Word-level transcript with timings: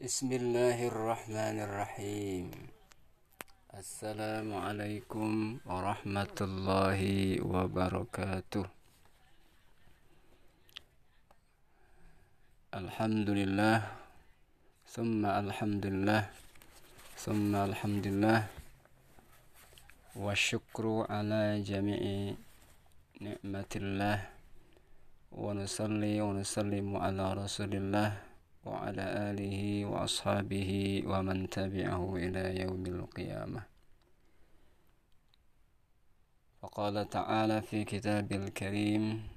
بسم 0.00 0.28
الله 0.28 0.78
الرحمن 0.92 1.56
الرحيم 1.66 2.46
السلام 3.74 4.48
عليكم 4.54 5.30
ورحمة 5.66 6.38
الله 6.40 7.00
وبركاته 7.40 8.64
الحمد 12.76 13.28
لله 13.40 13.78
ثم 14.94 15.22
الحمد 15.26 15.84
لله 15.86 16.22
ثم 17.16 17.52
الحمد 17.56 18.04
لله 18.06 18.40
والشكر 20.16 20.84
على 21.08 21.64
جميع 21.64 22.00
نعمة 23.20 23.72
الله 23.76 24.18
ونصلي 25.32 26.14
ونسلم 26.20 26.86
على 26.96 27.24
رسول 27.32 27.72
الله 27.74 28.29
وعلى 28.65 29.05
آله 29.31 29.85
وأصحابه 29.85 31.03
ومن 31.05 31.49
تبعه 31.49 32.15
إلى 32.15 32.61
يوم 32.61 32.85
القيامة. 32.85 33.61
فقال 36.61 37.09
تعالى 37.09 37.61
في 37.61 37.83
كتاب 37.83 38.31
الكريم 38.31 39.27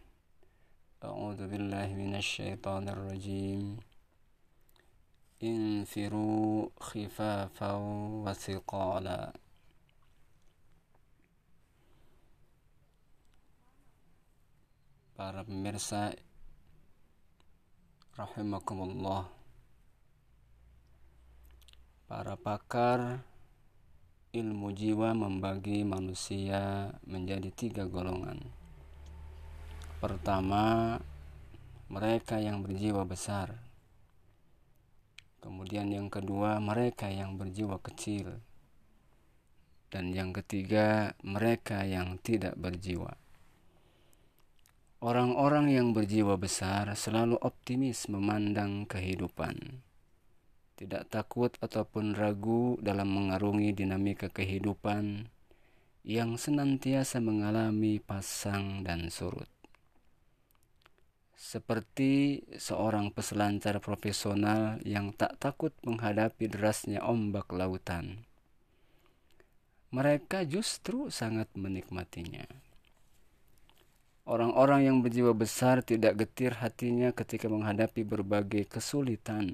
أعوذ 1.05 1.49
بالله 1.49 1.89
من 1.95 2.15
الشيطان 2.15 2.89
الرجيم. 2.89 3.77
انفروا 5.43 6.69
خفافا 6.81 7.73
وثقالا. 8.25 9.33
Para 15.15 15.47
pemirsa 15.47 16.11
rahimakumullah. 18.15 19.27
Para 22.07 22.39
pakar 22.39 23.27
ilmu 24.31 24.71
jiwa 24.71 25.11
membagi 25.19 25.83
manusia 25.83 26.95
menjadi 27.03 27.51
tiga 27.51 27.91
golongan. 27.91 28.39
Pertama 29.99 30.95
mereka 31.91 32.39
yang 32.39 32.63
berjiwa 32.63 33.03
besar. 33.03 33.59
Kemudian 35.43 35.91
yang 35.91 36.07
kedua 36.07 36.63
mereka 36.63 37.11
yang 37.11 37.35
berjiwa 37.35 37.83
kecil. 37.83 38.39
Dan 39.91 40.15
yang 40.15 40.31
ketiga 40.31 41.19
mereka 41.27 41.83
yang 41.83 42.19
tidak 42.23 42.55
berjiwa 42.55 43.24
Orang-orang 45.03 45.73
yang 45.73 45.91
berjiwa 45.91 46.39
besar 46.39 46.93
selalu 46.95 47.41
optimis 47.43 48.07
memandang 48.07 48.87
kehidupan. 48.87 49.83
Tidak 50.75 51.07
takut 51.07 51.55
ataupun 51.63 52.19
ragu 52.19 52.79
dalam 52.83 53.11
mengarungi 53.11 53.71
dinamika 53.75 54.27
kehidupan 54.31 55.31
yang 56.05 56.37
senantiasa 56.37 57.23
mengalami 57.23 57.97
pasang 57.97 58.85
dan 58.85 59.09
surut. 59.09 59.49
Seperti 61.35 62.45
seorang 62.57 63.13
peselancar 63.13 63.79
profesional 63.79 64.81
yang 64.83 65.15
tak 65.15 65.37
takut 65.39 65.77
menghadapi 65.87 66.51
derasnya 66.51 67.05
ombak 67.05 67.53
lautan. 67.53 68.27
Mereka 69.95 70.43
justru 70.51 71.07
sangat 71.13 71.47
menikmatinya. 71.55 72.64
Orang-orang 74.25 74.89
yang 74.89 74.97
berjiwa 75.05 75.37
besar 75.37 75.85
tidak 75.85 76.17
getir 76.17 76.57
hatinya 76.57 77.13
ketika 77.13 77.45
menghadapi 77.45 78.09
berbagai 78.09 78.65
kesulitan. 78.65 79.53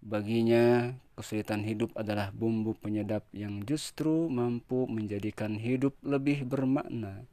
Baginya, 0.00 0.96
kesulitan 1.12 1.60
hidup 1.60 1.92
adalah 1.92 2.32
bumbu 2.32 2.72
penyedap 2.72 3.28
yang 3.36 3.60
justru 3.68 4.32
mampu 4.32 4.88
menjadikan 4.88 5.60
hidup 5.60 5.92
lebih 6.00 6.48
bermakna, 6.48 7.28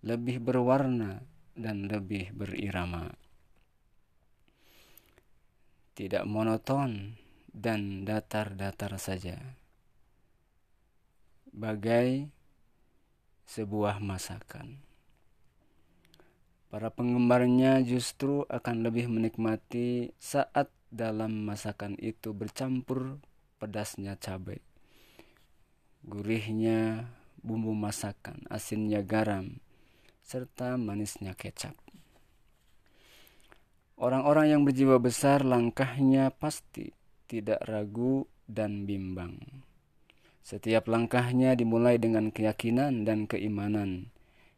lebih 0.00 0.40
berwarna, 0.40 1.20
dan 1.52 1.84
lebih 1.84 2.32
berirama. 2.32 3.12
Tidak 5.92 6.24
monoton 6.24 7.20
dan 7.52 8.08
datar-datar 8.08 8.96
saja. 8.96 9.36
Bagai 11.52 12.32
sebuah 13.44 14.00
masakan. 14.00 14.85
Para 16.76 16.92
penggemarnya 16.92 17.80
justru 17.88 18.44
akan 18.52 18.84
lebih 18.84 19.08
menikmati 19.08 20.12
saat 20.20 20.68
dalam 20.92 21.48
masakan 21.48 21.96
itu 21.96 22.36
bercampur 22.36 23.16
pedasnya 23.56 24.20
cabai, 24.20 24.60
gurihnya 26.04 27.08
bumbu 27.40 27.72
masakan, 27.72 28.44
asinnya 28.52 29.00
garam, 29.00 29.56
serta 30.20 30.76
manisnya 30.76 31.32
kecap. 31.32 31.72
Orang-orang 33.96 34.52
yang 34.52 34.62
berjiwa 34.68 35.00
besar 35.00 35.48
langkahnya 35.48 36.28
pasti 36.28 36.92
tidak 37.24 37.64
ragu 37.64 38.28
dan 38.44 38.84
bimbang. 38.84 39.64
Setiap 40.44 40.92
langkahnya 40.92 41.56
dimulai 41.56 41.96
dengan 41.96 42.28
keyakinan 42.28 43.08
dan 43.08 43.24
keimanan 43.24 44.12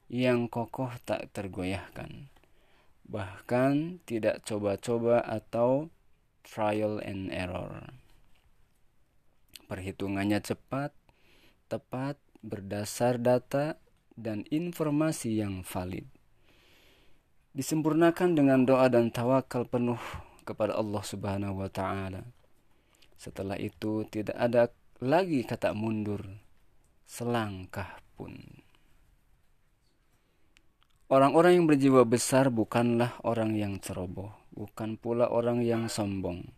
yang 0.08 0.48
kokoh 0.48 0.92
tak 1.04 1.28
tergoyahkan. 1.36 2.32
Bahkan 3.08 4.04
tidak 4.04 4.44
coba-coba 4.44 5.20
atau 5.24 5.92
trial 6.44 7.00
and 7.04 7.28
error. 7.32 7.92
Perhitungannya 9.68 10.40
cepat, 10.40 10.96
tepat, 11.68 12.16
berdasar 12.40 13.20
data 13.20 13.76
dan 14.16 14.48
informasi 14.48 15.40
yang 15.40 15.60
valid. 15.60 16.08
Disempurnakan 17.52 18.32
dengan 18.32 18.64
doa 18.64 18.88
dan 18.88 19.12
tawakal 19.12 19.68
penuh 19.68 20.00
kepada 20.48 20.76
Allah 20.76 21.04
Subhanahu 21.04 21.60
wa 21.60 21.68
taala. 21.68 22.24
Setelah 23.20 23.60
itu 23.60 24.08
tidak 24.08 24.36
ada 24.40 24.72
lagi 25.04 25.44
kata 25.44 25.76
mundur 25.76 26.24
selangkah 27.04 28.00
pun. 28.16 28.64
Orang-orang 31.08 31.56
yang 31.56 31.64
berjiwa 31.64 32.04
besar 32.04 32.52
bukanlah 32.52 33.16
orang 33.24 33.56
yang 33.56 33.80
ceroboh, 33.80 34.28
bukan 34.52 35.00
pula 35.00 35.32
orang 35.32 35.64
yang 35.64 35.88
sombong. 35.88 36.52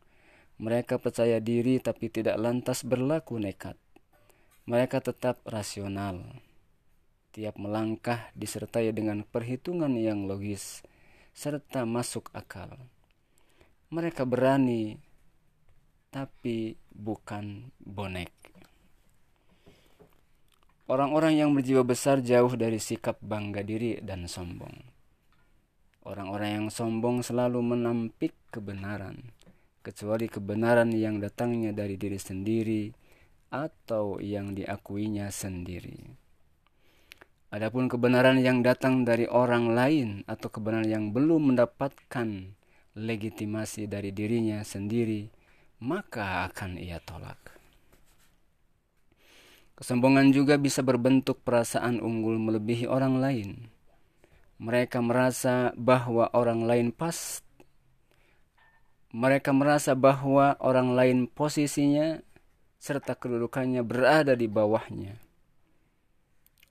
Mereka 0.58 0.98
percaya 0.98 1.38
diri 1.38 1.78
tapi 1.78 2.10
tidak 2.10 2.34
lantas 2.34 2.82
berlaku 2.82 3.38
nekat. 3.38 3.78
Mereka 4.66 5.06
tetap 5.06 5.38
rasional. 5.46 6.42
Tiap 7.30 7.62
melangkah 7.62 8.34
disertai 8.34 8.90
dengan 8.90 9.22
perhitungan 9.22 9.94
yang 9.94 10.26
logis 10.26 10.82
serta 11.30 11.86
masuk 11.86 12.34
akal. 12.34 12.74
Mereka 13.94 14.26
berani 14.26 14.98
tapi 16.10 16.74
bukan 16.90 17.70
bonek. 17.78 18.49
Orang-orang 20.90 21.38
yang 21.38 21.54
berjiwa 21.54 21.86
besar 21.86 22.18
jauh 22.18 22.50
dari 22.58 22.82
sikap 22.82 23.22
bangga 23.22 23.62
diri 23.62 24.02
dan 24.02 24.26
sombong. 24.26 24.74
Orang-orang 26.02 26.50
yang 26.50 26.66
sombong 26.66 27.22
selalu 27.22 27.62
menampik 27.62 28.34
kebenaran, 28.50 29.30
kecuali 29.86 30.26
kebenaran 30.26 30.90
yang 30.90 31.22
datangnya 31.22 31.70
dari 31.70 31.94
diri 31.94 32.18
sendiri 32.18 32.90
atau 33.54 34.18
yang 34.18 34.50
diakuinya 34.58 35.30
sendiri. 35.30 36.10
Adapun 37.54 37.86
kebenaran 37.86 38.42
yang 38.42 38.66
datang 38.66 39.06
dari 39.06 39.30
orang 39.30 39.70
lain 39.70 40.26
atau 40.26 40.50
kebenaran 40.50 40.90
yang 40.90 41.06
belum 41.14 41.54
mendapatkan 41.54 42.58
legitimasi 42.98 43.86
dari 43.86 44.10
dirinya 44.10 44.58
sendiri, 44.66 45.30
maka 45.86 46.50
akan 46.50 46.82
ia 46.82 46.98
tolak. 46.98 47.59
Kesombongan 49.80 50.36
juga 50.36 50.60
bisa 50.60 50.84
berbentuk 50.84 51.40
perasaan 51.40 52.04
unggul 52.04 52.36
melebihi 52.36 52.84
orang 52.84 53.16
lain. 53.16 53.72
Mereka 54.60 55.00
merasa 55.00 55.72
bahwa 55.72 56.28
orang 56.36 56.68
lain 56.68 56.92
pas 56.92 57.40
mereka 59.10 59.50
merasa 59.50 59.96
bahwa 59.96 60.54
orang 60.60 60.94
lain 60.94 61.18
posisinya 61.26 62.22
serta 62.76 63.16
kedudukannya 63.16 63.80
berada 63.80 64.36
di 64.36 64.46
bawahnya. 64.46 65.16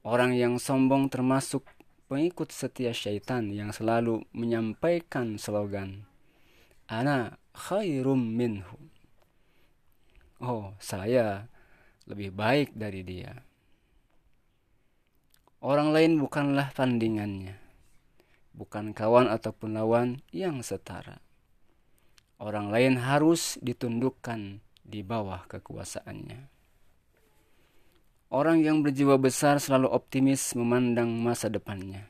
Orang 0.06 0.38
yang 0.38 0.62
sombong 0.62 1.12
termasuk 1.12 1.68
pengikut 2.08 2.54
setia 2.54 2.96
syaitan 2.96 3.50
yang 3.50 3.76
selalu 3.76 4.24
menyampaikan 4.32 5.36
slogan 5.36 6.08
Ana 6.90 7.38
khairum 7.54 8.18
minhu. 8.18 8.80
Oh, 10.42 10.74
saya 10.82 11.46
lebih 12.10 12.34
baik 12.34 12.74
dari 12.74 13.06
dia. 13.06 13.46
Orang 15.62 15.94
lain 15.94 16.18
bukanlah 16.18 16.74
tandingannya, 16.74 17.54
bukan 18.58 18.92
kawan 18.98 19.30
ataupun 19.30 19.78
lawan 19.78 20.26
yang 20.34 20.66
setara. 20.66 21.22
Orang 22.40 22.72
lain 22.72 22.98
harus 22.98 23.60
ditundukkan 23.62 24.64
di 24.82 25.04
bawah 25.04 25.46
kekuasaannya. 25.52 26.50
Orang 28.30 28.62
yang 28.62 28.86
berjiwa 28.86 29.20
besar 29.20 29.60
selalu 29.60 29.92
optimis 29.92 30.56
memandang 30.56 31.12
masa 31.12 31.52
depannya. 31.52 32.08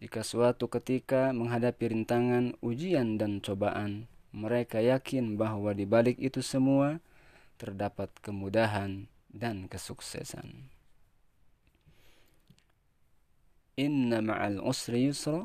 Jika 0.00 0.24
suatu 0.24 0.70
ketika 0.72 1.34
menghadapi 1.36 1.92
rintangan, 1.92 2.56
ujian, 2.64 3.20
dan 3.20 3.44
cobaan, 3.44 4.08
mereka 4.32 4.80
yakin 4.80 5.36
bahwa 5.40 5.72
di 5.72 5.88
balik 5.88 6.16
itu 6.20 6.40
semua 6.44 7.00
terdapat 7.56 8.12
kemudahan 8.20 9.08
dan 9.32 9.68
kesuksesan. 9.68 10.70
Inna 13.76 14.24
ma'al 14.24 14.64
usri 14.64 15.12
yusra 15.12 15.44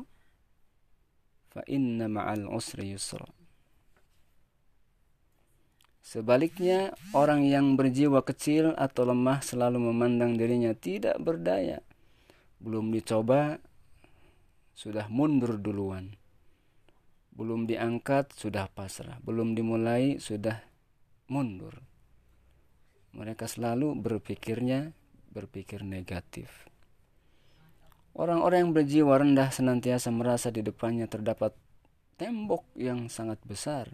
fa 1.52 1.60
inna 1.68 2.08
ma'al 2.08 2.48
usri 2.48 2.96
yusra 2.96 3.28
Sebaliknya, 6.02 6.92
orang 7.14 7.46
yang 7.46 7.78
berjiwa 7.78 8.26
kecil 8.26 8.74
atau 8.74 9.06
lemah 9.06 9.38
selalu 9.38 9.80
memandang 9.80 10.34
dirinya 10.34 10.74
tidak 10.74 11.14
berdaya. 11.22 11.78
Belum 12.58 12.90
dicoba, 12.90 13.62
sudah 14.74 15.06
mundur 15.06 15.62
duluan. 15.62 16.18
Belum 17.32 17.70
diangkat, 17.70 18.34
sudah 18.34 18.66
pasrah. 18.68 19.22
Belum 19.22 19.54
dimulai, 19.54 20.18
sudah 20.18 20.60
mundur. 21.30 21.80
Mereka 23.12 23.48
selalu 23.48 23.96
berpikirnya 23.96 24.92
berpikir 25.32 25.84
negatif. 25.84 26.68
Orang-orang 28.12 28.68
yang 28.68 28.72
berjiwa 28.76 29.14
rendah 29.24 29.48
senantiasa 29.48 30.12
merasa 30.12 30.52
di 30.52 30.60
depannya 30.60 31.08
terdapat 31.08 31.56
tembok 32.20 32.68
yang 32.76 33.08
sangat 33.08 33.40
besar 33.48 33.88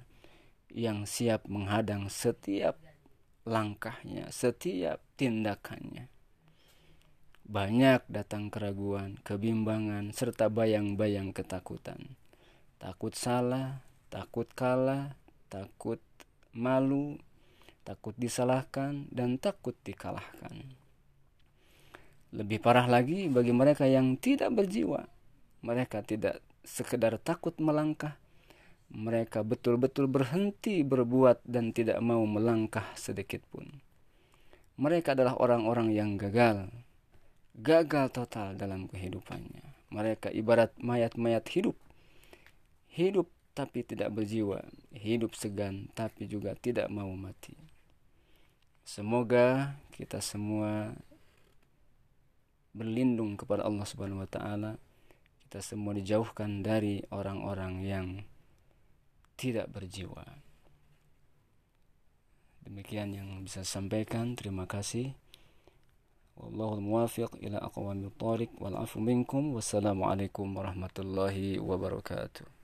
yang 0.75 1.07
siap 1.09 1.47
menghadang 1.49 2.11
setiap 2.13 2.77
langkahnya, 3.49 4.29
setiap 4.29 5.01
tindakannya. 5.17 6.11
Banyak 7.49 8.05
datang 8.13 8.53
keraguan, 8.53 9.17
kebimbangan, 9.25 10.13
serta 10.13 10.53
bayang-bayang 10.53 11.33
ketakutan. 11.33 12.19
Takut 12.77 13.17
salah, 13.17 13.81
takut 14.13 14.45
kalah, 14.53 15.17
takut 15.49 16.03
malu, 16.53 17.17
takut 17.89 18.13
disalahkan, 18.21 19.09
dan 19.09 19.41
takut 19.41 19.73
dikalahkan. 19.81 20.53
Lebih 22.37 22.61
parah 22.61 22.85
lagi 22.85 23.33
bagi 23.33 23.57
mereka 23.57 23.89
yang 23.89 24.21
tidak 24.21 24.53
berjiwa. 24.53 25.09
Mereka 25.65 26.05
tidak 26.05 26.45
sekedar 26.61 27.17
takut 27.17 27.57
melangkah, 27.57 28.21
mereka 28.93 29.41
betul-betul 29.41 30.05
berhenti 30.05 30.85
berbuat 30.85 31.45
dan 31.49 31.73
tidak 31.73 32.01
mau 32.05 32.21
melangkah 32.29 32.85
sedikit 32.93 33.41
pun. 33.49 33.65
Mereka 34.77 35.17
adalah 35.17 35.41
orang-orang 35.41 35.89
yang 35.93 36.21
gagal, 36.21 36.69
gagal 37.57 38.13
total 38.13 38.57
dalam 38.57 38.85
kehidupannya. 38.89 39.93
Mereka 39.93 40.29
ibarat 40.33 40.77
mayat-mayat 40.77 41.49
hidup, 41.53 41.77
hidup 42.93 43.33
tapi 43.57 43.85
tidak 43.85 44.13
berjiwa, 44.13 44.61
hidup 44.93 45.33
segan 45.37 45.89
tapi 45.97 46.29
juga 46.29 46.53
tidak 46.57 46.93
mau 46.93 47.09
mati. 47.17 47.68
Semoga 48.99 49.79
kita 49.95 50.19
semua 50.19 50.91
berlindung 52.75 53.39
kepada 53.39 53.63
Allah 53.63 53.87
Subhanahu 53.87 54.27
wa 54.27 54.27
taala. 54.27 54.75
Kita 55.47 55.63
semua 55.63 55.95
dijauhkan 55.95 56.67
dari 56.67 57.07
orang-orang 57.15 57.87
yang 57.87 58.07
tidak 59.39 59.71
berjiwa. 59.71 60.27
Demikian 62.67 63.15
yang 63.15 63.39
bisa 63.47 63.63
sampaikan. 63.63 64.35
Terima 64.35 64.67
kasih. 64.67 65.15
Wallahul 66.35 66.83
muwafiq 66.83 67.39
ila 67.39 67.63
aqwamit 67.71 68.11
thariq 68.19 68.51
wal 68.59 68.83
afu 68.83 68.99
minkum. 68.99 69.55
Wassalamualaikum 69.55 70.59
warahmatullahi 70.59 71.63
wabarakatuh. 71.63 72.58